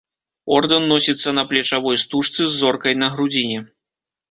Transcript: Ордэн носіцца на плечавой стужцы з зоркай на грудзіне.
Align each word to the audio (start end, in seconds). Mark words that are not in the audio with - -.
Ордэн 0.55 0.87
носіцца 0.91 1.35
на 1.41 1.43
плечавой 1.51 2.01
стужцы 2.05 2.41
з 2.45 2.51
зоркай 2.61 2.99
на 3.05 3.13
грудзіне. 3.15 3.65